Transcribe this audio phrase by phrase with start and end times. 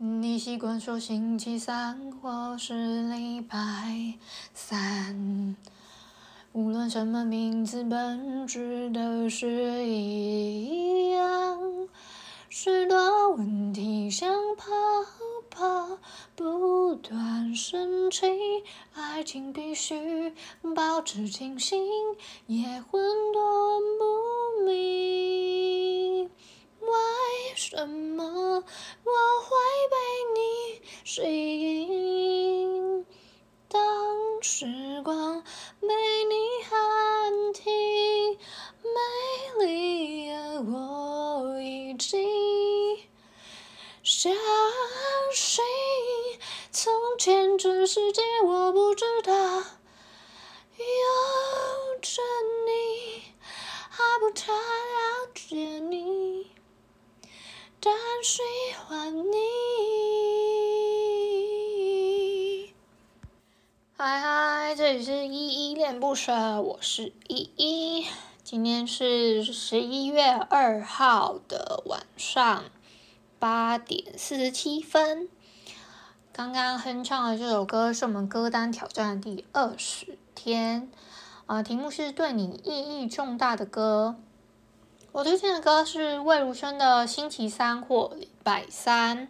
[0.00, 4.14] 你习惯说星期三或是礼拜
[4.54, 5.56] 三，
[6.52, 11.58] 无论什么名字，本质都是一样。
[12.48, 14.70] 许多问题像泡
[15.50, 15.98] 泡，
[16.36, 18.24] 不断升起，
[18.94, 20.32] 爱情必须
[20.76, 21.76] 保持清醒，
[22.46, 25.47] 也混沌不明。
[26.88, 29.12] 为什么我
[29.42, 29.56] 会
[29.90, 29.96] 被
[30.34, 30.40] 你
[31.04, 31.20] 吸
[31.82, 33.04] 引？
[33.68, 34.64] 当时
[35.04, 35.42] 光
[35.80, 35.86] 被
[36.24, 36.34] 你
[36.64, 37.70] 喊停，
[38.82, 42.98] 美丽的我已经
[44.02, 44.32] 相
[45.34, 45.62] 信，
[46.72, 49.64] 从前这世界我不知道有
[52.00, 52.22] 着
[52.66, 53.24] 你，
[53.90, 56.50] 还不太了解你。
[58.20, 58.42] 但喜
[58.88, 59.32] 欢你。
[63.96, 68.04] 嗨嗨，这里是依依恋不舍，我是依依。
[68.42, 72.64] 今天是十一月二号的晚上
[73.38, 75.28] 八点四十七分。
[76.32, 80.90] 刚刚哼唱的这首歌是我们歌单挑战的第二十天，
[81.46, 84.16] 啊、题目是对你意义重大的歌。
[85.10, 89.26] 我推荐的歌是魏如萱的《星期三或礼拜三》。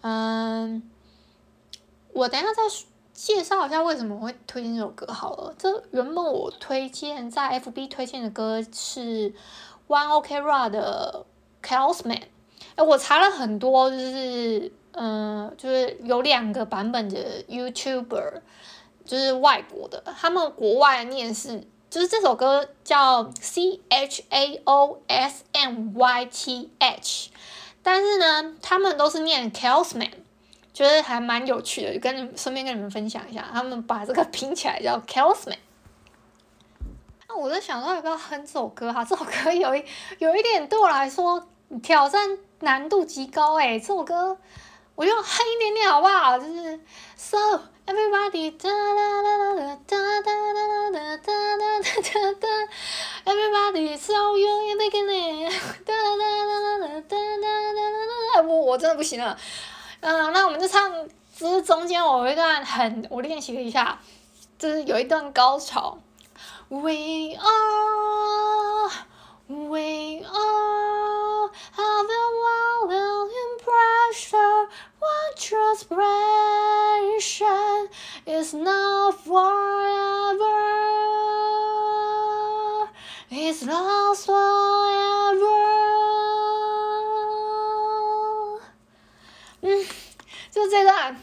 [0.00, 0.88] 嗯，
[2.12, 2.62] 我等一下再
[3.12, 5.52] 介绍一下为什么会推荐这首歌好了。
[5.58, 9.34] 这原本我推荐在 FB 推荐的歌是
[9.88, 11.26] One OK Rock 的
[11.68, 12.16] 《Chaos Man》。
[12.76, 18.40] 哎，我查了很多，就是嗯，就是有两个版本的 YouTuber，
[19.04, 21.66] 就是外国的，他们国外念是。
[21.90, 27.30] 就是这首歌叫 C H A O S M Y T H，
[27.82, 30.10] 但是呢，他们都是念 Chaosman，
[30.74, 35.56] 觉得还蛮有趣的，就跟你顺便跟你们分享一下，他们把这个拼起来叫 Chaosman。
[37.28, 39.84] 那我在想说要不要哼这首歌哈， 这首歌有一
[40.18, 41.46] 有一点对我来说
[41.82, 44.36] 挑战难度极高诶、这首歌
[44.98, 46.36] 我就哼一点点好不好？
[46.36, 46.80] 就是
[47.16, 47.38] So
[47.86, 50.58] everybody da da da da da da da
[50.90, 52.66] da da da da da
[53.24, 55.48] everybody so you in beginning
[55.86, 57.46] da da da da da da
[58.34, 59.38] da 我我真的不行了，
[60.00, 64.00] 嗯，那我们就唱，只是中间我有一段很我练习了一下，
[64.58, 65.96] 就是有一段高潮。
[66.70, 68.90] We are,
[69.48, 77.88] we are, have a world in pressure, one One transgression
[78.26, 80.58] is not forever,
[83.30, 85.68] it's lost forever。
[89.60, 89.86] 嗯，
[90.50, 91.22] 就这段。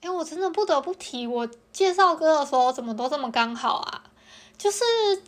[0.00, 4.04] 哎，我真的不得不提，我介绍歌的时候怎么都这么刚好啊！
[4.56, 4.78] 就是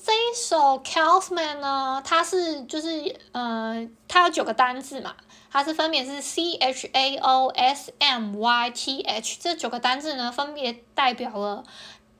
[0.02, 5.14] 这一首《Chaos Man》呢，它是就是呃，它有九个单字嘛，
[5.52, 11.62] 它是分别是 C H A O S M Y T H 这九个单字呢，分别代表了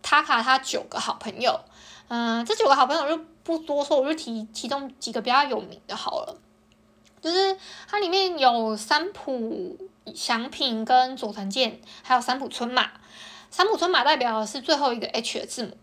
[0.02, 1.58] Taka 他九个好朋友。
[2.08, 6.36] 嗯、这九个好朋友就不多说，我就提其中几个比较有名的好了。
[7.22, 7.56] 就是
[7.88, 9.78] 它里面有三浦
[10.14, 12.90] 翔平跟佐藤健，还有三浦春马。
[13.50, 15.74] 三浦春马代表的是最后一个 H 的字母。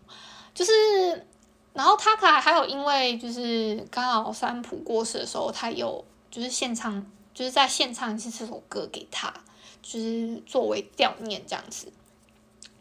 [0.54, 1.26] 就是，
[1.72, 7.04] 然后他可还有因为就是刚好三浦过世的时候，他有就是现场，
[7.40, 9.32] 就是在献唱一次这首歌给他，
[9.80, 11.90] 就是作为悼念这样子。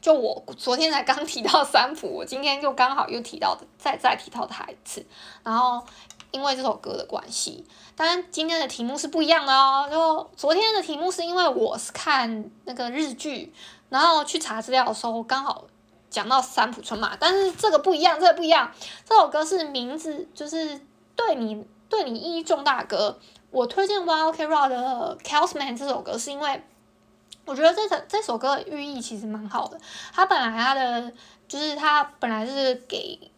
[0.02, 5.06] 就我昨天才刚提到三浦，我今天就刚好又提到，再再提到他一次。
[5.46, 5.82] 然后
[6.32, 7.64] 因为这首歌的关系，
[7.96, 9.88] 当然今天的题目是不一样的哦。
[9.90, 13.54] 就昨天的题目是因为我是看那个日剧，
[13.88, 15.68] 然后去查资料的时候刚好。
[16.10, 18.74] 讲到三浦春马，但是这个不一样，这个不一样。
[19.08, 20.82] 这首歌是名字，就是
[21.16, 23.20] 对你对你意义重大的歌。
[23.52, 26.64] 我推荐 One Ok Rock 的《Chaos Man》这首歌，是因为
[27.46, 29.80] 我觉得这首这首歌的寓意其实蛮好的。
[30.14, 31.12] 他本来他的
[31.48, 33.32] 就是他本来是给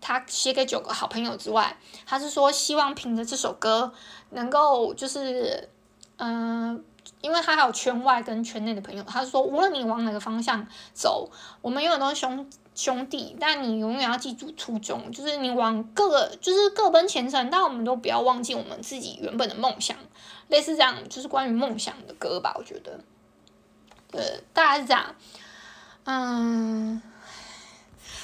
[0.00, 1.76] 他写给九个好朋友之外，
[2.06, 3.92] 他是说希望凭着这首歌
[4.30, 5.68] 能够就是
[6.16, 6.84] 嗯。
[7.20, 11.30] 因为他还有圈外跟圈内的朋友，他说无论你往哪个方向走，
[11.62, 13.36] 我们永远都是兄兄弟。
[13.38, 19.96] 但你永远要记住初衷，就是你往各个就是各奔前程，但我们都不要忘记我们自己原本的梦想。
[20.48, 23.00] 类似这样，就是关于梦想的歌吧，我觉得，
[24.10, 25.14] 对，大概是这样。
[26.04, 27.02] 嗯，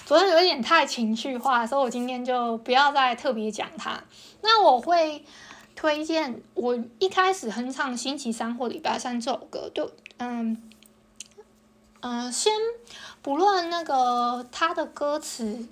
[0.05, 4.02] 昨天有一点太情绪化，所以我今天就不要再特别讲它。
[4.43, 5.25] 那我会。
[5.76, 10.70] 推荐我一开始哼唱星期三或礼拜三这首歌，就嗯
[12.00, 12.52] 嗯、先
[13.23, 15.69] 不论那个他的歌词，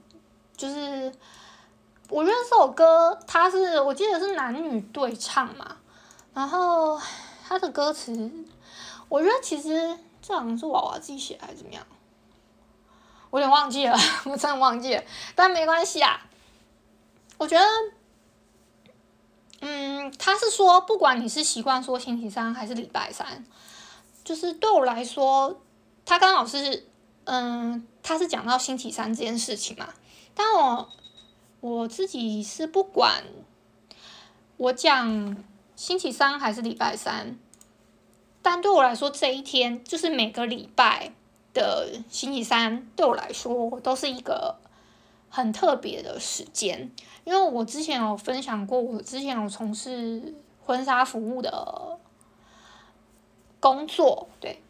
[0.56, 1.12] 就是
[2.08, 5.76] 我觉得这首歌他是我记得是男女对唱嘛，
[6.34, 7.00] 然后
[7.46, 8.30] 他的歌词，
[9.08, 11.86] 我觉得其实这好像是娃娃自己写还是怎么样，
[13.30, 13.96] 我有点忘记了，
[14.26, 15.02] 我真的忘记了，
[15.34, 16.26] 但没关系啊，
[17.38, 17.64] 我觉得。
[19.60, 23.44] 嗯，他是说，不管你是习惯说星期三还是礼拜三，
[24.22, 25.60] 就是对我来说，
[26.08, 26.87] 他刚好是，
[27.25, 29.93] 嗯，他是讲到星期三这件事情嘛。
[30.34, 30.88] 但我
[31.60, 33.22] 我自己是不管
[34.56, 35.37] 我讲
[35.76, 37.38] 星期三还是礼拜三，
[38.40, 41.12] 但对我来说，这一天就是每个礼拜
[41.52, 44.56] 的星期三，对我来说都是一个。
[45.31, 46.90] 很特别的时间，
[47.25, 50.34] 因为我之前有分享过，我之前有从事
[50.64, 51.99] 婚纱服务的
[53.61, 54.62] 工作，对，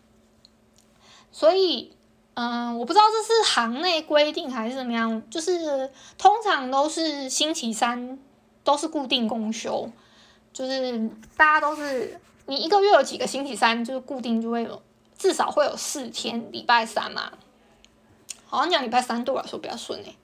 [1.30, 1.92] 所以，
[2.34, 8.18] 嗯、我不知道这是行内规定还是怎么样，就是通常都是星期三
[8.62, 9.90] 都是固定公休，
[10.52, 14.82] 就是大家都是你一个月有几个星期三，就是固定就会有
[15.16, 17.32] 至少会有四天礼拜三嘛，
[18.46, 20.14] 好像讲礼拜三对我来说比较顺哎、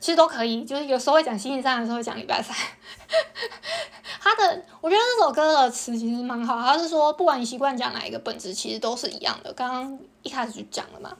[0.00, 2.56] 其实都可以，就是有时候会讲星期三的时候会讲礼拜三。
[4.20, 6.60] 他的，我觉得这首歌的词其实蛮好。
[6.60, 9.52] 他是说，不管你习惯讲哪一个本质，其实都是一样的。
[9.54, 11.16] 刚刚一开始就讲了嘛。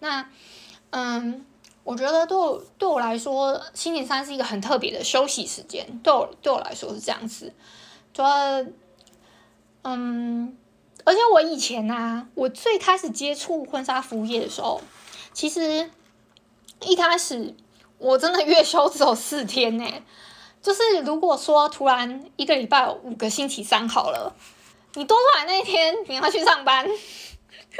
[0.00, 0.28] 那，
[0.90, 1.46] 嗯，
[1.82, 5.98] 我觉得对我对我来说，星期三是一个很特别的休息时间。
[6.02, 7.52] 对我对我来说是这样子。
[8.12, 8.64] 主要，
[9.82, 10.56] 嗯，
[11.04, 14.80] 而且我以前啊，我最开始接触婚纱服务业的时候，
[15.32, 15.90] 其实
[16.80, 17.54] 一开始。
[17.98, 19.84] 我真的月休只有四天呢，
[20.62, 24.34] 就是如果说突然一个礼拜五个星期三好了，
[24.94, 26.86] 你多出来那一天你要去上班，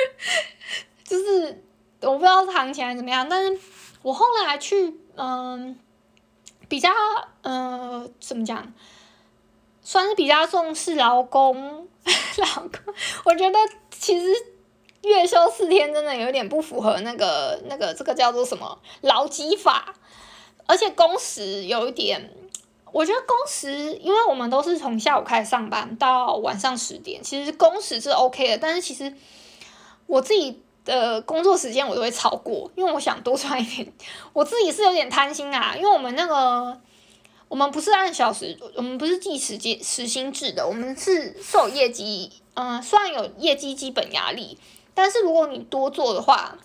[1.05, 1.65] 就是
[2.01, 3.59] 我不知道行情还是怎么样，但是
[4.03, 5.79] 我后来去嗯
[6.69, 6.91] 比较
[7.43, 8.73] 嗯怎么讲，
[9.83, 11.89] 算是比较重视劳工
[12.39, 12.95] 劳工，
[13.25, 13.59] 我觉得
[13.91, 14.27] 其实
[15.09, 19.95] 月休四天真的有点不符合那个那个这个叫做什么劳基法。
[20.67, 22.31] 而且工时有一点，
[22.91, 28.57] 我觉得工时，因为我们都是从下午开始上班到晚上十点，其实工时是 OK 的。
[28.57, 29.15] 但是其实
[30.07, 33.93] 我自己的工作时间我都会超过，因为我想多赚一点。
[34.33, 36.81] 我自己是有点贪心啊，因为我们那个
[37.49, 44.57] 我们不是按小时，我们不是计时间时薪制的，我们是受业绩，嗯，虽然有业绩基本压力，
[44.95, 46.57] 但是如果你多做的话。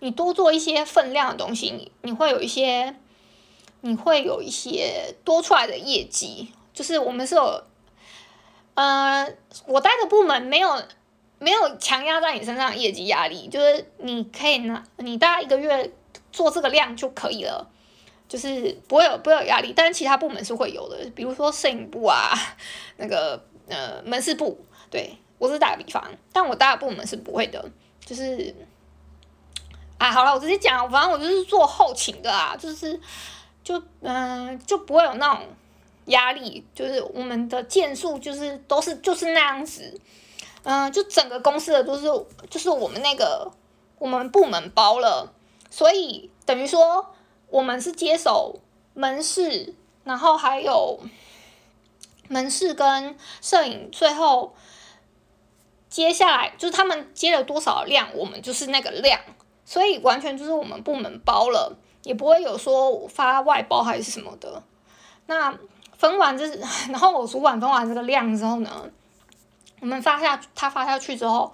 [0.00, 2.94] 你多做一些分量的东西，你你会有一些，
[3.80, 6.52] 你会有一些多出来的业绩。
[6.74, 7.64] 就是我们是有，
[8.74, 9.26] 呃，
[9.66, 10.82] 我带的部门没有
[11.38, 15.90] 没有强压在你身上的业绩压力，就是你可以拿你大概一个月
[16.30, 17.66] 做这个量就可以了，
[18.28, 19.72] 就是不会有不会有压力。
[19.74, 22.34] 但是其他部门是会有的，比如说摄影部啊，
[22.98, 24.60] 那个呃门市部，
[24.90, 26.02] 对，我是打个比方，
[26.32, 27.70] 但我大的部门是不会的，
[28.04, 28.54] 就是。
[29.98, 33.00] 啊，好了，我直接讲，反正我就是做后勤的啊，就是，
[33.64, 35.46] 就嗯、就不会有那种
[36.04, 39.98] 压力，就是我们的件数就是都是就是那样子，
[40.64, 42.04] 嗯、就整个公司的都是
[42.50, 43.50] 就是我们那个
[43.98, 45.32] 我们部门包了，
[45.70, 47.14] 所以等于说
[47.48, 48.60] 我们是接手
[48.92, 51.00] 门市，然后还有
[52.28, 54.54] 门市跟摄影，最后
[55.96, 59.18] 接下来就是他们接了多少量，我们就是那个量。
[59.64, 64.62] 所以完全就是我们部门包了，也不会有说发外包还是什么的。
[65.24, 65.58] 那
[65.96, 66.60] 分完就是，
[66.92, 68.90] 然后我主管分完这个量之后呢，
[69.80, 71.50] 我们发下他发下去之后，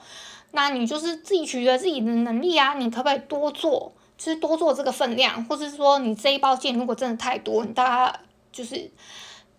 [0.50, 8.20] 那你就是自己取决自己的能力啊，你可不可以多做，就是多做这个分量，或者是说你这一包件如果真的太多，你大家
[8.50, 8.90] 就是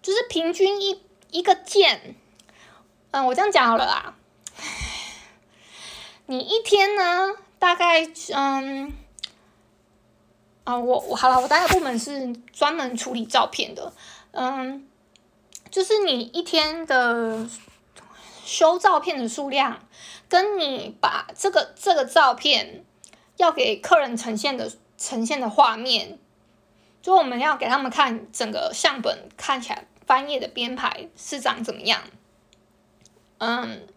[0.01, 2.17] 就是平均一一个件，
[3.11, 4.13] 嗯，我这样讲好了啦，
[4.57, 4.63] 唉
[6.25, 7.35] 你一天呢？
[7.59, 8.93] 大概嗯，
[10.63, 13.93] 啊，我我好了，我待的部门是专门处理照片的，
[14.31, 14.87] 嗯，
[15.69, 17.47] 就是你一天的
[18.43, 19.85] 修照片的数量，
[20.27, 22.83] 跟你把这个这个照片
[23.37, 26.19] 要给客人呈现的呈现的画面，
[27.01, 32.01] 就我们要给他们看整个相本看起来翻页的编排是长怎么样，
[33.39, 33.87] 嗯。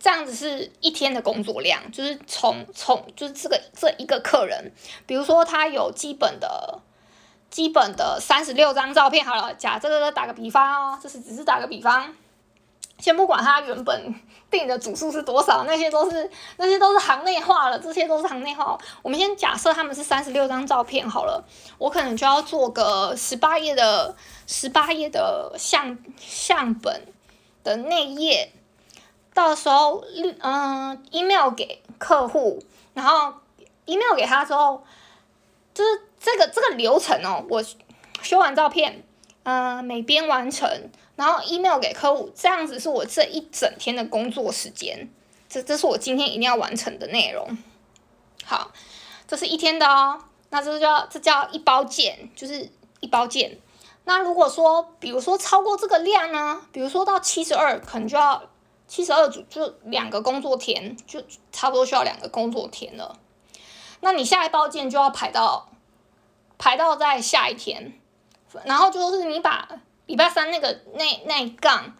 [0.00, 4.72] 这样子是一天的工作量，就是从从就是这个这一个客人，
[5.06, 6.80] 比如说他有基本的
[7.50, 12.14] 基本的三十六张照片好了，假这个打个比方哦，这是只是打个比方，
[12.98, 14.14] 先不管他原本
[14.50, 18.78] 定的组数是多少，那些都是那些都是行内话了，这些都是行内话。
[19.02, 21.44] 我们先假设他们是三十六张照片好了，
[21.76, 24.16] 我可能就要做个十八页的
[24.46, 27.06] 十八页的相相本
[27.62, 28.52] 的内页，
[29.34, 30.04] 到时候
[30.40, 32.62] 嗯、email 给客户，
[32.94, 33.34] 然后
[33.86, 34.84] email 给他之后，
[35.74, 36.02] 就是。
[36.22, 37.64] 这个这个流程哦，我
[38.20, 39.02] 修完照片，
[39.42, 40.68] 呃，美编完成，
[41.16, 45.08] 然后 email 给客户，这样子是我这一整天的工作时间。
[45.48, 47.56] 这这是我今天一定要完成的内容。
[48.44, 48.70] 好，
[49.26, 50.22] 这是一天的哦。
[50.50, 52.70] 那这叫这叫一包件，就是
[53.00, 53.58] 一包件。
[54.04, 58.42] 那如果说，比如说超过这个量呢，比如说到七十二，可能就要
[58.90, 63.16] 七十二组，就两个工作天，就差不多需要两个工作天了。
[64.00, 65.68] 那你下一包件就要排到。
[66.62, 67.98] 排到在下一天，
[68.66, 69.66] 然后就是你把
[70.04, 71.94] 礼拜三那个那那一杠，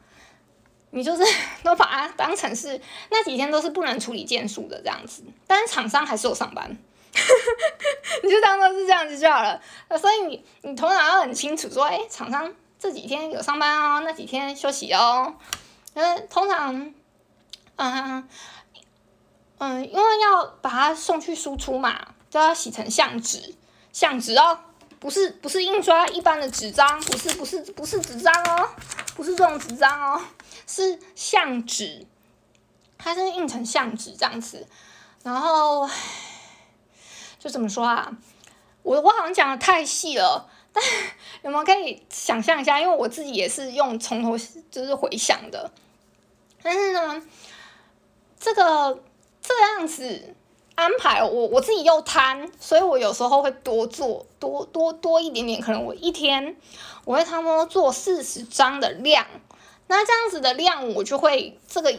[0.91, 1.25] 你就是
[1.65, 2.79] 都把它当成是
[3.11, 6.69] 那几天都是不能处理件数的这样子，但是厂商还是有上班，
[8.23, 9.59] 你就当做是这样子就好了。
[9.99, 15.35] 所以你你头脑要很清楚说，哎，厂商这几天有上班哦，那几天休息哦。
[15.95, 16.95] 嗯，通常，
[17.77, 18.29] 嗯
[19.59, 23.55] 嗯，因为要把它送去输出嘛，就要洗成相纸。
[23.93, 24.61] 相纸哦，
[25.01, 28.71] 不是不是印刷一般的纸张，不是不是不是纸张哦，
[29.17, 30.23] 不是这种纸张哦，
[30.67, 32.07] 是相纸，
[32.97, 34.69] 它是印成相纸这样子，
[35.25, 35.91] 然后
[37.41, 38.17] 就怎么说啊？
[38.83, 40.83] 我我好像讲的太细了，但
[41.43, 42.81] 有没有可以想象一下？
[42.81, 44.37] 因为我自己也是用从头
[44.71, 45.71] 就是回想的，
[46.63, 47.23] 但是呢，
[48.39, 49.03] 这个
[49.41, 50.35] 这样子。
[50.77, 56.57] 安排我我自己又贪，所以我有时候会多做多多多一点点，可能我一天
[57.05, 59.27] 我会差不多做四十张的量，
[59.89, 61.95] 那这样子的量我就会这个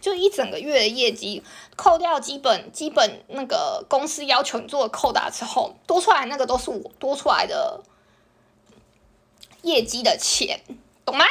[0.00, 1.44] 就一整个月的业绩
[1.76, 7.80] 扣掉基本基本那个公司要求你做的扣打之后，多出来那个都是我多出来的
[9.66, 10.60] 业绩的钱，
[11.04, 11.24] 懂吗？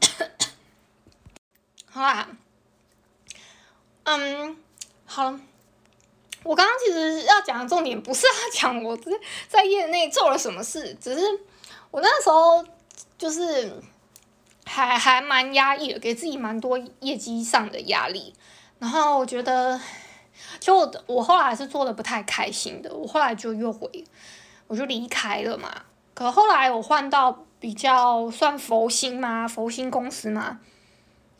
[1.88, 2.28] 好啦，
[4.02, 4.56] 嗯，
[5.06, 5.40] 好了。
[6.42, 9.12] 我刚刚其实要讲的重点不是要讲我在
[9.46, 11.20] 在业内做了什么事，只是
[11.90, 12.66] 我那时候
[13.16, 13.80] 就是
[14.64, 18.34] 还还蛮压抑的，给自己蛮多业绩上的压力。
[18.78, 19.80] 然后我觉得，
[20.58, 24.04] 就我我后来是做的不太开心的，我后来就又回，
[24.66, 25.84] 我就离开了嘛。
[26.14, 30.60] 可后来我换到比较算佛心嘛，佛心公司嘛，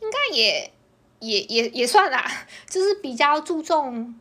[0.00, 0.72] 应该也
[1.18, 2.24] 也也也算啦，
[2.68, 4.14] 就是比较注重。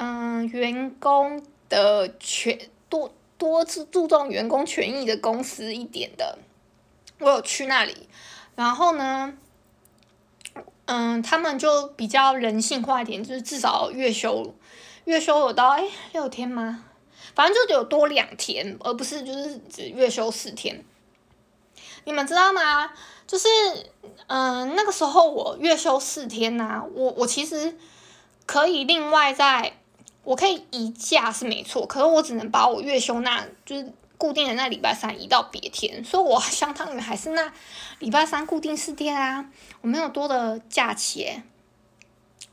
[0.00, 2.56] 嗯，员工的权
[2.88, 6.38] 多多注注重员工权益的公司一点的，
[7.18, 8.08] 我有去那里，
[8.54, 9.36] 然后呢，
[10.84, 14.54] 嗯，他们就比较人性化一点，就是至少月休
[15.04, 16.84] 月休有到哎六天吗？
[17.38, 20.84] 反正就有多两天，而不是就是只月休四天。
[22.02, 22.90] 你们知道吗？
[23.28, 23.46] 就是
[24.26, 27.76] 嗯，那个时候我月休四天呐、我我其实
[28.44, 29.74] 可以另外在。
[30.24, 37.50] 我可以移假是没错，可是我只能把我月休那，就是固定的那礼拜三移到别天，所以我相当于还是那
[38.00, 41.40] 礼拜三固定四天啊，我没有多的假期，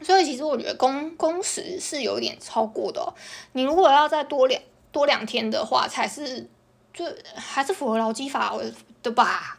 [0.02, 3.14] 所以其实我觉得工工时是有点超过的哦。
[3.52, 4.62] 你如果要再多两
[4.96, 6.50] 多两天的话，才是
[6.94, 8.56] 最还是符合劳基法
[9.04, 9.58] 的吧，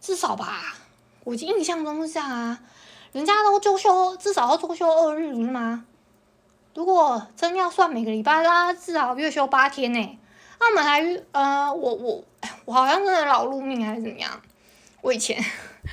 [0.00, 0.74] 至少吧，
[1.22, 2.58] 我印象中是这样啊，
[3.12, 5.84] 人家都周休至少要周休二日，不是吗？
[6.74, 10.18] 如果真要算每个礼拜，他至少月休八天呢。
[10.58, 11.00] 那我们还
[11.30, 12.24] 呃，我我
[12.64, 14.42] 我好像真的老碌命还是怎么样？
[15.02, 15.40] 我以前，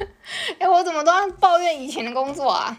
[0.58, 2.76] 哎，我怎么都要抱怨以前的工作啊？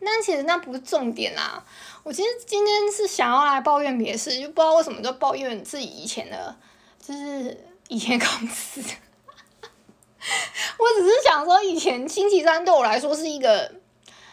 [0.00, 1.62] 但其实那不是重点啊。
[2.02, 6.56] 我其实今天是想要来抱怨别的事，就不知道为什么就抱怨自己以前的，
[7.00, 8.80] 就是以前公司。
[10.78, 13.74] 我只是想说，以前星期三对我来说是一个，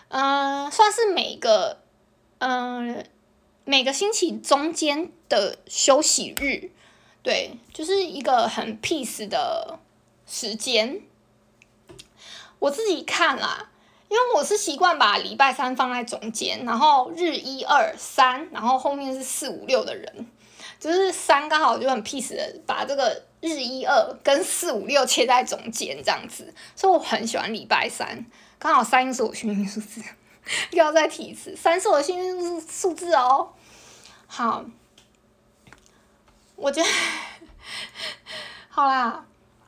[0.10, 1.80] 嗯、算是每个。
[2.42, 3.06] 嗯，
[3.66, 6.72] 每个星期中间的休息日，
[7.22, 9.78] 对，就是一个很 peace 的
[10.26, 11.02] 时间。
[12.60, 13.69] 我自己看啦，
[14.10, 20.28] 因为我是习惯把礼拜三放在中间，然后日一二三，然后后面是四五六的人，
[20.80, 28.26] 就是三刚好就很 peace 的把这个日一二跟四五六切在中间这样子，所以我很喜欢礼拜三，
[28.58, 30.02] 刚好三是我幸运数字。
[30.72, 33.50] 又 要再提一次，三是我幸运数字哦。
[34.26, 34.66] 好，
[36.56, 36.90] 我觉得
[38.68, 39.24] 好啦，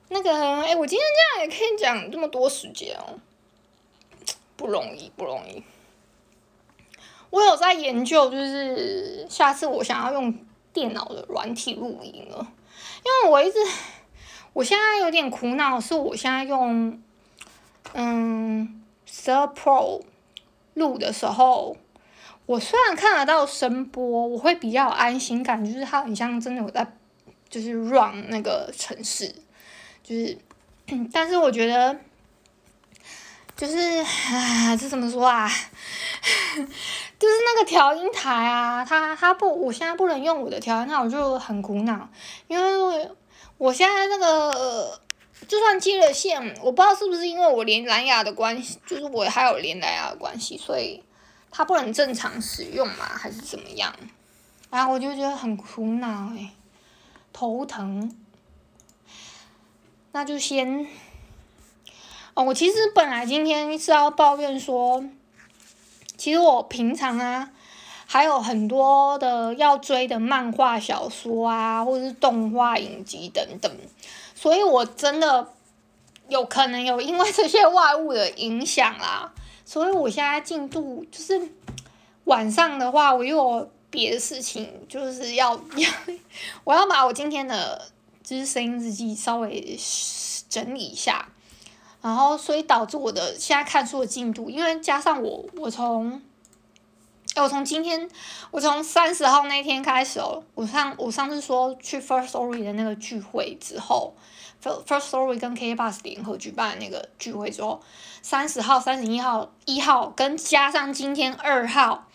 [0.09, 0.31] 那个，
[0.61, 3.19] 哎、我今天这样也可以讲这么多时间哦，
[4.61, 5.63] 不容易，不容易。
[7.31, 10.31] 我有在研究，就是下次我想要用
[10.71, 12.47] 电脑的软体录音了，
[13.03, 13.57] 因为我一直，
[14.53, 17.01] 我现在有点苦恼，是我现在用，
[17.93, 20.03] 嗯，Sir Pro
[20.75, 21.75] 录的时候，
[22.45, 26.85] 我虽然看得到声波，我会比较有安心感，就是它很像真的有在，
[27.49, 29.33] 就是 run 那个城市，
[30.03, 30.37] 就是，
[31.11, 31.97] 但是我觉得，
[33.61, 33.77] 就是
[34.33, 35.47] 啊，这怎么说啊？
[36.57, 42.09] 就是那个调音台啊，它它不，我现在不能用我的调音台，我就很苦恼，
[42.47, 43.07] 因为
[43.59, 44.99] 我现在那个
[45.47, 51.03] 就算接了线，我不知道是不是因为我连蓝牙的关系，就是我还有连蓝牙的关系，所以
[51.51, 53.93] 它不能正常使用嘛，还是怎么样？
[54.71, 56.49] 然后我就觉得很苦恼哎，
[57.31, 58.17] 头疼。
[60.13, 60.87] 那就先，
[62.33, 65.03] 哦，我其实本来今天是要抱怨说。
[66.17, 67.49] 其实我平常啊，
[68.05, 73.71] 还有很多的要追的漫画小说啊，或者是动画影集等等，
[74.35, 75.47] 所以我真的
[76.29, 79.33] 有可能有因为这些外物的影响啦，
[79.65, 81.41] 所以我现在进度就是
[82.25, 85.89] 晚上的话，我又有别的事情，就是要要
[86.63, 87.81] 我要把我今天的
[88.23, 89.75] 就是声音日记稍微
[90.47, 91.27] 整理一下。
[92.01, 96.19] 然后，所以导致我的现在看书的进度，因为加上我，我从，
[97.35, 98.09] 我从今天，
[98.49, 104.15] 我从三十号那天开始哦，我上我上次说去 First Story 的那个聚会之后
[104.63, 107.81] ，First Story 跟 K Bus 联合举办那个聚会之后，
[108.23, 112.07] 三十号、三十一号、一号跟加上今天二号，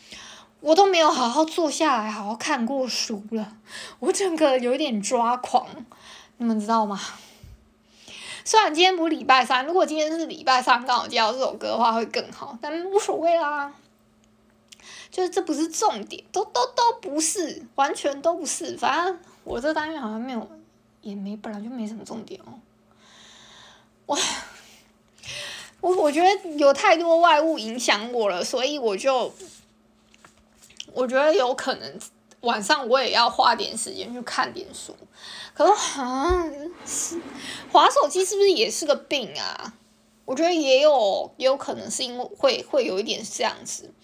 [0.61, 3.53] 我都没有好好坐下来好好看过书了，
[4.01, 5.65] 我整个有点抓狂，
[6.39, 7.01] 你们知道吗？
[8.47, 13.75] 虽然今天不是礼拜三，如果今天是礼拜三刚好接到这首歌的话会更好，但无所谓啦。
[15.11, 18.77] 就是这不是重点，都都都不是，完全都不是。
[18.77, 20.49] 反正我这单元好像没有，
[21.01, 22.61] 也没本来就没什么重点哦。
[24.07, 24.17] 我
[25.81, 29.35] 我我觉得有太多外物影响我了，所以我就
[30.93, 31.99] 我觉得有可能。
[32.43, 34.95] 晚上我也要花点时间去看点书，
[35.57, 36.53] 可是好像
[36.85, 37.19] 是
[37.73, 39.73] 滑手机是不是也是个病啊？
[40.27, 43.95] 我觉得也有也有可能是因为会会有一点这样子，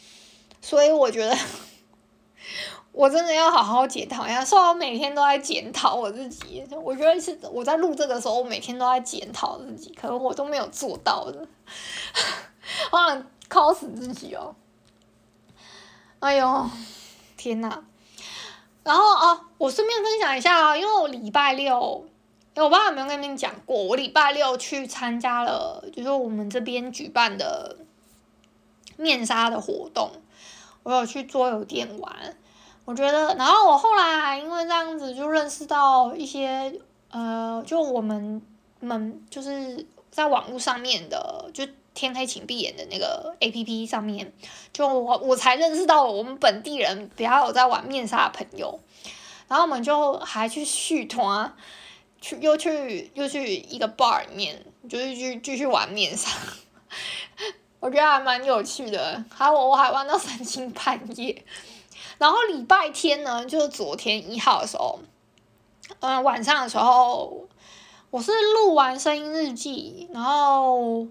[0.63, 1.37] 所以我觉得
[2.93, 4.45] 我真的要好好检讨一下。
[4.45, 11.47] 虽然我每天都在检讨我自己，我觉得是我在录这个时候，我每天都在检讨自己，可能我都没有做到的，
[12.93, 14.55] 我想靠死自己哦！
[16.21, 16.71] 哎呦，
[17.37, 17.85] 天哪！
[18.85, 22.05] 然后哦，我顺便分享一下啊，因为我礼拜六，
[22.55, 27.77] 哎，我不知道有没有跟你们讲过，我礼拜六去参加了，就是我们这边举办的
[28.97, 30.11] 面纱的活动，
[30.83, 32.37] 我有去桌游店玩，
[32.85, 38.43] 我觉得，然后我后来还因为这样子就认识到一些，呃，就我们
[38.81, 41.67] 们就是在网络上面的，就。
[41.95, 44.33] 天黑请闭眼的那个 A P P 上面，
[44.73, 48.81] 就我我才认识到我们本地人比较有在玩面纱的朋友，
[49.47, 51.55] 然后我们就还去续团，
[52.21, 56.31] 去又去又去一个 bar 里面，就是去继续玩面纱，
[57.79, 61.45] 我觉得还蛮有趣的，还我我还玩到三更半夜，
[62.17, 65.01] 然后礼拜天呢，就是昨天一号的时候，
[66.01, 67.47] 嗯，晚上的时候，
[68.11, 71.07] 我是录完声音日记，然后。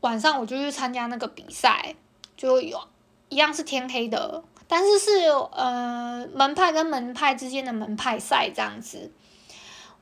[0.00, 1.96] 晚上我就去参加那个比赛，
[2.36, 2.80] 就有
[3.28, 9.10] 一样是天黑的，但是是呃门派跟门派之间的门派赛这样子。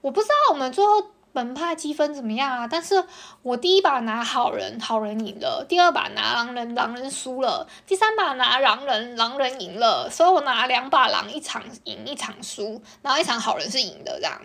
[0.03, 0.93] 我不知道我们最后
[1.33, 2.69] 门派积分怎么样啊？
[2.69, 3.03] 但是
[3.41, 10.11] 我第一把拿好人，好人赢了；第二把拿狼人，狼人输了；第三把拿狼人，狼人赢了。
[10.11, 14.41] 所以我拿两把狼，一场赢一场输，然后一场好人是赢的这样，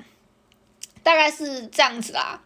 [1.04, 2.42] 大概是这样子啦。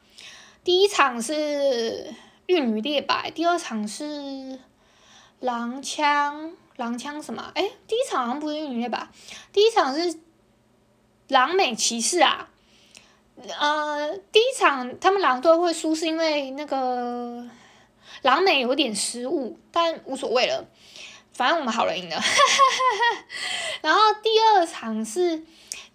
[0.64, 2.16] 第一场是。
[2.48, 4.60] 玉女列白，第二场是
[5.40, 7.52] 狼枪，狼枪什么？
[7.56, 9.08] 哎，第一场好像不是玉女列白，
[9.52, 10.20] 第一场是
[11.28, 12.50] 狼美骑士啊。
[13.60, 17.44] 呃，第一场他们狼队会输，是因为那个
[18.22, 20.66] 狼美有点失误，但无所谓了，
[21.34, 22.22] 反正我们好人赢了。
[23.82, 25.44] 然后第二场是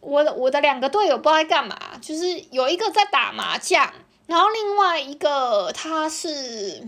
[0.01, 3.93] 我的我的两个队友不知道在干嘛，就是有一个在打麻将。
[4.31, 6.87] 然后另外一个他是，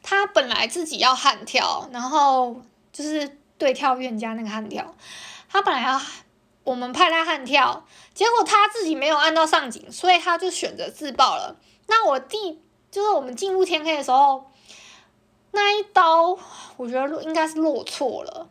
[0.00, 4.94] 他本来自己要悍跳，然后就是对跳冤家那个悍跳，
[5.50, 6.00] 他本来要
[6.62, 11.56] 我们派他悍跳，结果他自己没有按到上警，所以他就选择自爆了。
[11.88, 14.52] 那我弟就是我们进入天黑的时候，
[15.50, 16.38] 那一刀
[16.76, 18.48] 我觉得应该是落错了。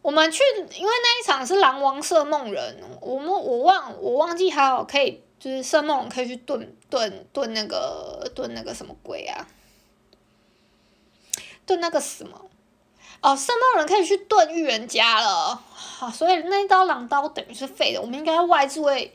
[0.00, 9.46] 我们去，因为那一场是狼王射梦人，我们我忘我忘记还有可以就是圣梦可以去炖炖炖那个炖那个什么鬼啊？
[11.64, 12.50] 炖那个什么？
[13.20, 15.60] 哦，圣梦人可以去炖预言家了。
[15.70, 18.00] 好，所以那一刀狼刀等于是废的。
[18.00, 19.14] 我们应该外置位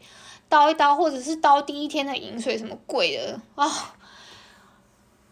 [0.50, 3.72] 刀一刀，或者是刀第一天的饮水什么鬼的、哦？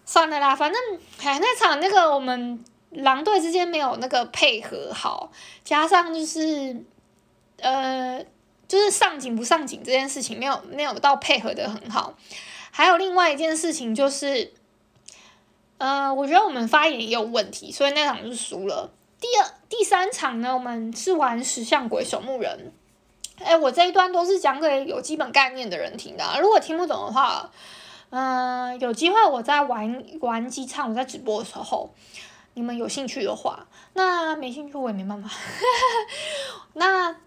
[0.06, 0.82] 算了啦，反正
[1.22, 5.32] 哎，那场那个我们狼队之间没有那个配合好，
[5.64, 6.84] 加上就是
[7.60, 8.26] 呃，
[8.72, 12.14] 就是上警不上警这件事情没有没有到配合的很好。
[12.72, 14.54] 还有另外一件事情就是，
[15.78, 18.90] 呃，我觉得我们发言也有问题，所以那场就输了。
[19.20, 22.72] 第二、第三场呢，我们是玩石像鬼守墓人。
[23.44, 27.52] 哎，我这一段都是讲给有基本概念的人听的啊，如果听不懂的话，
[28.12, 31.94] 嗯、有机会我在玩玩机唱，我在直播的时候，
[32.54, 35.30] 你们有兴趣的话，那没兴趣我也没办法。
[36.74, 37.18] 那，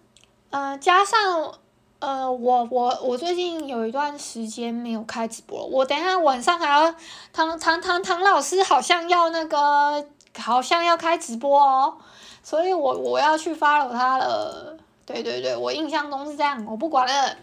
[0.55, 1.53] 呃，加上，
[1.99, 6.95] 呃，我我我最近有一段时间没有开直播了，我等一下晚上还要
[7.33, 10.07] 唐唐唐唐老师好像要那个。
[10.37, 11.97] 好像要开直播哦，
[12.43, 14.77] 所以我我要去 follow 他了。
[15.07, 17.37] 对对对，我印象中是这样，我不管了。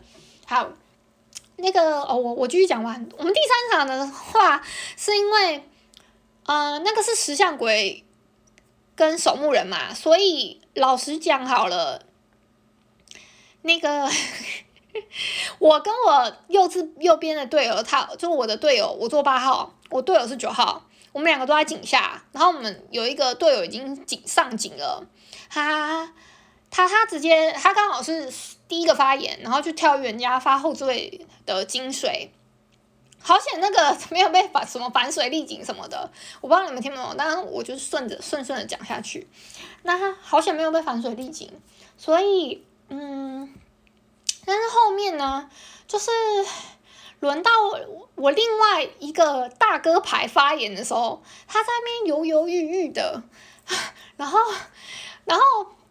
[0.45, 0.67] 好，
[1.55, 3.07] 那个哦，我我继续讲完。
[3.17, 4.61] 我们第三场的话，
[4.97, 5.69] 是因为，
[6.45, 8.03] 呃，那个是石像鬼
[8.93, 12.01] 跟守墓人嘛，所以老实讲好了，
[13.63, 14.09] 那个
[15.59, 20.85] 我跟我右侧右边的队友，他就我的队友，我坐八号，我队友是九号。
[21.13, 25.05] 我们两个都在井下，然后我们有一个队友已经井上井了，
[25.49, 26.09] 他
[26.69, 28.31] 他他直接他刚好是
[28.69, 32.31] 第一个发言，然后去跳预言家发后缀的金水，
[33.19, 39.27] 好险那个 没有被反什么反水立井什么的，我不知道你们听不懂，但是我就顺着顺顺的讲下去，
[39.83, 41.51] 那他好险没有被反水立井，
[41.97, 43.51] 所以嗯，
[44.45, 45.49] 但是后面呢，
[45.87, 46.11] 就是。
[47.21, 47.51] 轮到
[48.15, 53.21] 我另外一个大哥牌发言的时候，他在那边犹犹豫豫的，
[54.17, 54.39] 然后，
[55.25, 55.43] 然后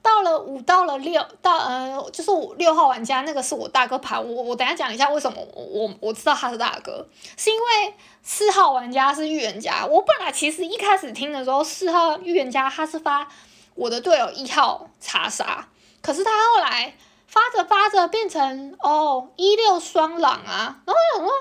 [0.02, 13.28] 到了五，到了六，到呃，就是我六号玩家那个是我大哥牌，我我等下讲一下为什么我我知道他是大哥，是因为四号玩家是预言家，我本来其实一开始听的时候，四号预言家他是发
[13.76, 15.68] 我的队友一号查杀，
[16.02, 16.96] 可是他后来。
[17.30, 21.32] 发着发着变成哦一六双狼啊，然后我想说，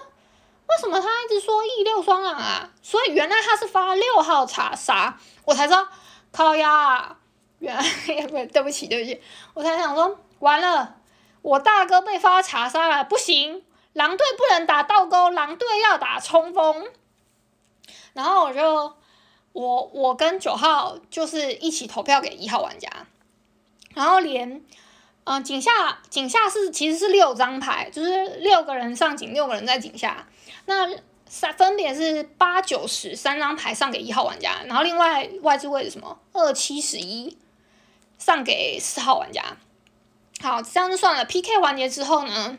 [0.68, 2.70] 为什么他一直说一六双狼啊？
[2.84, 5.88] 所以原来他是发六号查杀，我才知道
[6.32, 7.18] 靠呀，
[7.58, 7.84] 原来
[8.46, 9.20] 对不起对不起，
[9.56, 10.98] 我才想说完了，
[11.42, 16.88] 我大哥被发查杀了，不行，狼队不能打倒钩，狼队要打冲锋，
[18.14, 18.94] 然后我就
[19.54, 22.88] 我我跟九号就是一起投票给一号玩家，
[24.00, 24.64] 然后连。
[25.26, 30.26] 嗯，井下井下是其实是六张牌，就是六个人上井，六个人在井下。
[30.66, 30.90] 那
[31.28, 37.38] 三分别是八九十三张牌上给一号玩家，然后另外外置位置什么二七十一
[38.18, 39.56] 上给四号玩家。
[40.42, 41.24] 好，这样就算了。
[41.26, 42.58] PK 完结之后呢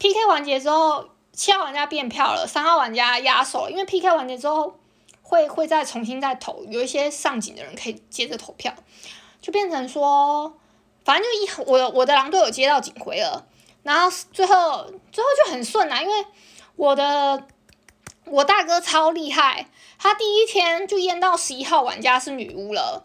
[0.00, 4.76] ？PK 完结之后，七号玩家变票了，三号玩家压手，因为 PK 完结之后
[5.22, 8.74] 会会再重新再投，有一些上井的人可以接着投票，
[9.44, 10.56] 就变成说。
[11.04, 13.46] 反正就一我我的狼队友接到警徽了，
[13.82, 16.14] 然后最后最后就很顺啊，因为
[16.76, 17.46] 我的
[18.24, 23.04] 我大哥超厉害，他第一天就验到十一号玩家是女巫了，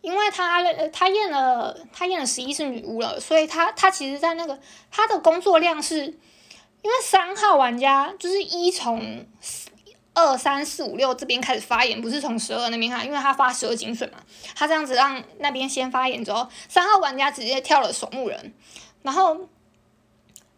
[0.00, 4.58] 因为他他验了他验了十一是女巫了，所以他他其实在那个
[4.90, 9.26] 他的工作量是，因为三号玩家就是一从。
[10.14, 14.18] 二三四五六这边开始发言，不是从十二那边看，因为他发十二金水嘛，
[14.54, 18.54] 他这样子让那边先发言之后，三号玩家直接跳了守墓人，
[19.02, 19.48] 然后，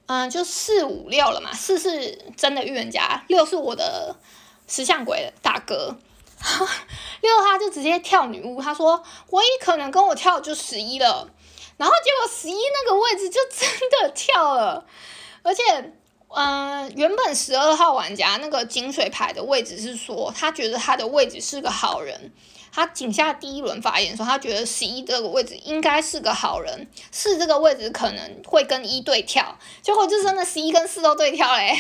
[0.07, 4.15] 嗯、就四五六了嘛，四是真的预言家，六是我的
[4.69, 5.97] 石像鬼的大哥，
[7.23, 11.31] 六他就直接跳女巫，他说唯一可能跟我跳就十一了，
[11.79, 13.69] 然后结果十一那个位置就真
[14.03, 14.87] 的跳了，
[15.43, 15.95] 而且。
[16.29, 22.33] 嗯、原本十二号玩家那个金水牌的位置是说，他觉得他的位置是个好人。
[22.73, 31.75] 他井下第一轮发言说，他觉得十一这个位置应该是个好人，四这个位置可能会跟一对跳，结果就真的十一跟四都对跳嘞，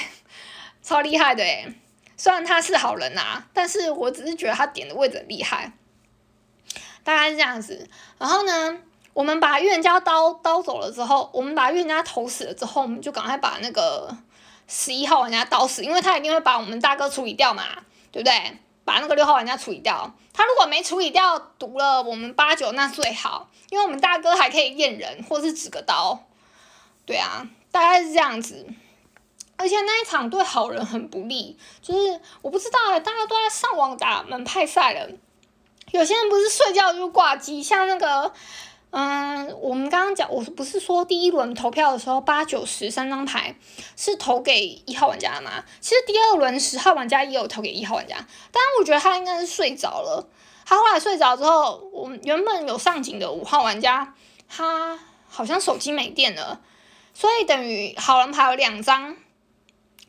[0.83, 1.75] 超厉害的诶。
[2.17, 5.71] 虽然他是好人呐、啊，但是我只是觉得他点的位置很厉害，
[7.05, 7.87] 大概是这样子。
[8.17, 8.79] 然后呢，
[9.13, 14.17] 我们把预言家刀刀走了之后，我们把预言家投死了之后，我们就赶快把那个
[14.69, 17.65] 十一号玩家刀死，因为他一定会把我们大哥处理掉嘛，
[18.11, 18.59] 对不对？
[18.85, 20.15] 把那个六号玩家处理掉。
[20.33, 26.25] 他如果没处理掉，毒了我们八九那最好，因为我们大哥还可以验人或是指个刀。
[27.05, 28.67] 对啊，大概是这样子。
[29.57, 35.09] 而且那一场对好人很不利，就是我不知道哎，大家都在上网打门派赛了，
[35.93, 38.33] 有些人不是睡觉就挂机，像那个。
[38.91, 43.55] 嗯，我们刚刚讲，我不是说第一轮投票的时候八九十三张牌
[43.95, 45.65] 是投给一号玩家的吗？
[45.81, 48.17] 其实第二轮十号玩家也有投给一号玩家，
[48.51, 50.27] 但是我觉得他应该是睡着了。
[50.65, 54.15] 他后来睡着之后，我们原本有上警的五号玩家，
[54.49, 56.63] 他好像手机没电了，
[57.13, 59.15] 所以等于好人牌有两张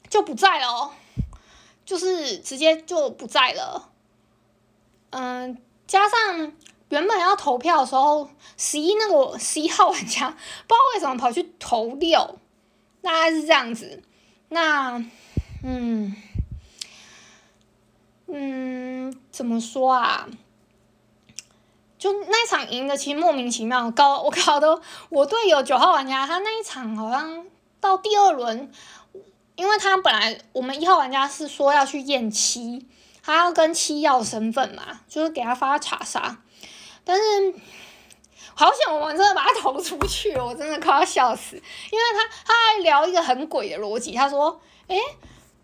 [0.09, 0.93] 就不在了，
[1.83, 3.89] 就是直接就不在了。
[5.09, 6.53] 嗯，加上。
[6.89, 10.29] 原本要投票的时候，十一那个十一号玩家
[10.67, 12.39] 不知道为什么跑去投六，
[13.01, 14.01] 大概是这样子。
[14.49, 15.03] 那，
[15.63, 16.15] 嗯，
[18.27, 20.27] 嗯，怎么说啊？
[21.97, 27.45] 就那一场赢的其实莫名其妙， 搞我搞的我队友九号玩家他那一场好像
[27.81, 28.71] 到第二轮，
[29.55, 32.87] 因为他本来我们一号玩家是说要去验七，
[33.21, 36.37] 他要跟七要身份嘛，就是给他发查杀。
[37.07, 37.53] 但是，
[38.53, 41.55] 好险我们真的把他投出去了，我真的快要笑死。
[41.55, 44.99] 因为他他还聊一个很诡的逻辑，他说：“诶，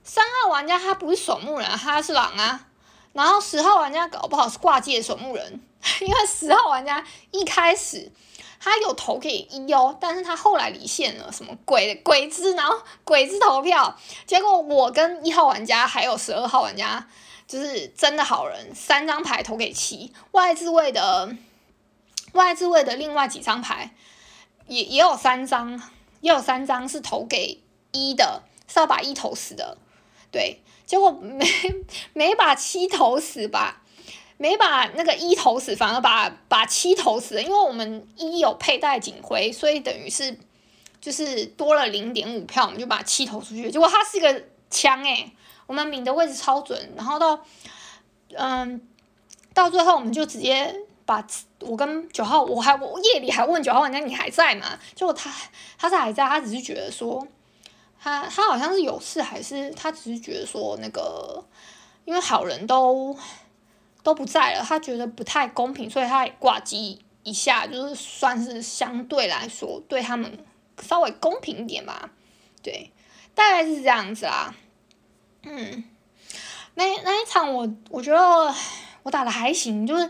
[0.04, 2.68] 三号玩家他不是守墓人，他是狼啊。
[3.12, 5.62] 然后十号玩家搞不好是挂机的守墓人，
[6.00, 8.10] 因为十号玩家一开始
[8.60, 17.06] 他有投给一哦，但是他后来离线了，什么鬼鬼子，然后鬼子投票，结果我跟一号玩家还有十二号玩家。”
[17.48, 21.36] 就是真的好人，三张牌投给七，外置位的
[22.34, 23.94] 外置位的另外几张牌
[24.68, 25.82] 也也有三张，
[26.22, 29.78] 也有三张是投给一的，是要把一投死的，
[30.32, 31.46] 对，结果没
[32.14, 33.84] 没把七投死吧，
[34.38, 40.40] 没把那个一投死，反而把把七投死了，因为我们一有佩戴警徽，所以等于是
[41.00, 45.32] 就是多了零点五票，我们就把七投出去，结果它是一个枪诶、
[45.68, 47.40] 我们抿的位置超准，然后到，
[48.36, 48.82] 嗯，
[49.54, 51.26] 到最后我们就直接把
[51.60, 54.78] 我跟九号，我还我夜里还问九号玩家你还在吗？
[54.96, 55.32] 结果他
[55.78, 57.26] 他是还在，他只是觉得说，
[58.02, 61.46] 他他好像是有事，还是他只是觉得说那个，
[62.06, 63.16] 因为好人都
[64.02, 70.44] 都不在了，他觉得不太公平，所以他也挂机一下，就是算是相对来说对他们
[70.82, 72.10] 稍微公平一点吧，
[72.62, 72.92] 对，
[73.36, 74.54] 大概是这样子啦。
[75.46, 75.84] 嗯，
[76.76, 78.56] 那那一场我我觉得
[79.04, 80.02] 我打的还行，就是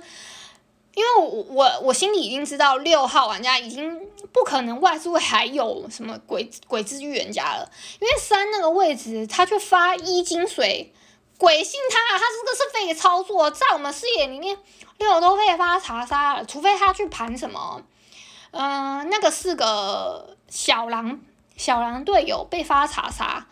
[0.93, 3.99] 因为我我我心里已经知道六号玩家已经
[4.31, 10.93] 不可能外置位还有什么鬼鬼之预言家了，因为三那个位置他却发一金水，
[11.39, 14.55] 鬼信他，他这个是废操作，在我们视野里面
[14.99, 17.81] 六都被发查杀了，除非他去盘什么，
[18.51, 21.19] 嗯、那个是个小狼
[21.57, 23.47] 小狼队友被发查杀。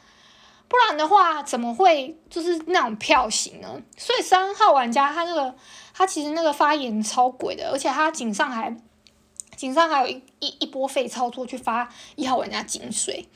[0.71, 3.81] 不然的话，怎么会就是那种票型呢？
[3.97, 5.53] 所以三号玩家他那个
[5.93, 8.73] 他其实那个发言超鬼的，而且他井上还
[9.57, 13.27] 井上还有一一一波废操作去发一号玩家井水，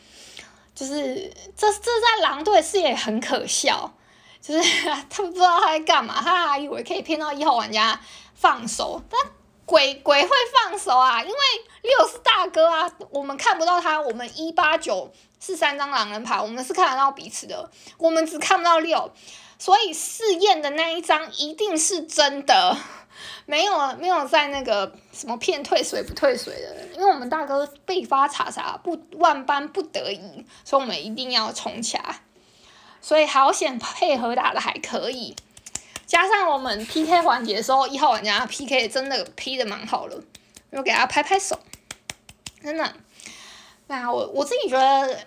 [0.73, 3.91] 就是这这在狼队视野很可笑，
[4.41, 7.99] 就是 他们不知道他在干嘛，他还以为可以骗到一号玩家
[8.33, 9.19] 放手，但
[9.65, 11.35] 鬼鬼会放手啊，因为
[11.81, 15.11] 六是大哥啊，我们看不到他，我们一八九。
[15.37, 19.11] 是三张狼人牌，我们是看得到彼此的，我们只看不到六，
[19.59, 22.75] 所以试验的那一张一定是真的，
[23.45, 32.21] 没有没有在那个什么骗退水不退水的，因为我们大哥被发查查，不万般不得已，所以我们一定要冲起来，
[32.99, 35.35] 所以好险配合打的还可以，
[36.15, 40.17] 加上我们 PK 环节的时候，一号玩家 PK 真的 P 的蛮好了，
[40.69, 41.59] 我给他拍拍手，
[42.63, 42.89] 真的。
[43.87, 45.19] 那我我自己觉得，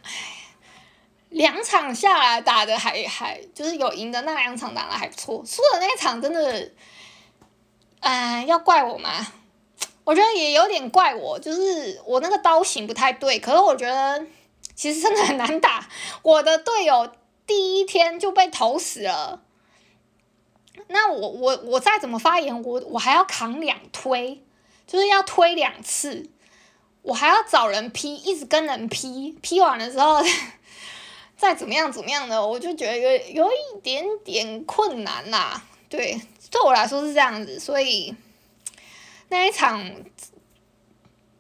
[1.29, 6.71] 两场下来打的还还就是有赢的那两场打的还不错，输的那场真的，
[8.01, 9.11] 嗯，要怪我吗？
[10.05, 13.39] 我觉得也有点怪我，就是我那个刀型不太对。
[13.39, 14.25] 可是我觉得
[14.75, 15.87] 其实真的很难打，
[16.23, 17.13] 我的队友
[17.47, 19.43] 第一天就被投死了。
[20.87, 24.43] 那我我我再怎么发言，我我还要扛两推，
[24.87, 26.31] 就是要推两次。
[27.03, 30.23] 我还要找人批，一直跟人批，批完了之后
[31.39, 35.63] 再怎么样怎么样的，我就觉得有有一点点困难啦。
[35.89, 38.15] 对，对我来说是这样子，所以
[39.29, 39.83] 那一场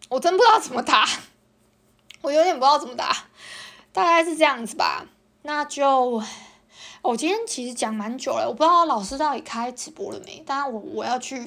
[0.08, 1.06] 我真不知道怎么答，
[2.22, 3.26] 我有点不知道怎么答，
[3.92, 5.06] 大概是这样子吧。
[5.42, 6.22] 那就
[7.08, 10.40] 我今天其实讲蛮久了，我不知道老师到底开直播了没。
[10.40, 11.42] 当然我我要去，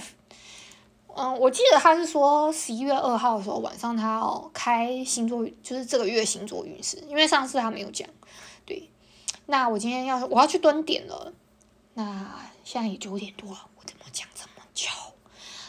[1.16, 8.10] 嗯，我记得他是说十一月二号的时候晚上他要开星座，就是这个月星座运势，因为上次他没有讲。
[8.66, 8.90] 对，
[9.46, 11.32] 那我今天要我要去蹲点了。
[11.94, 14.90] 那现在也九点多了，我怎么讲这么久？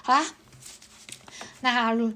[0.02, 0.24] 好啦，
[1.61, 2.14] 那如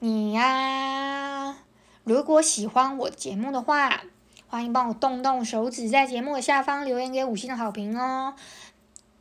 [0.00, 1.58] 你呀、啊，
[2.02, 4.02] 如果喜欢我节目的话，
[4.50, 8.34] 欢迎帮我动动手指，在节目的下方留言给五星的好评哦。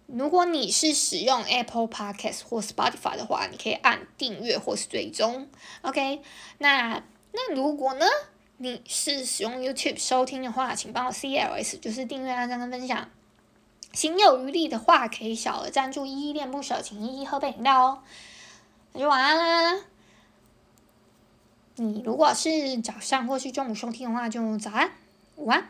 [0.08, 5.48] 如果你是使用 Apple Podcast 或 Spotify 的话，你可以按订阅或是追踪。
[5.84, 6.24] OK，
[6.58, 8.08] 那那如果呢，
[8.58, 13.08] 你是使用 YouTube 收听的话，请帮我 CLS，就是订阅、按赞跟分享。
[13.94, 18.00] 心有余力的话，可以小额赞助，依依恋不舍，请依依喝杯饮料哦。
[18.94, 19.84] 那就晚安啦。
[21.76, 24.90] 你如果是早上或是中午收听的话，就早安、
[25.40, 25.64] 午安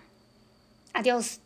[0.93, 1.37] ，Adios。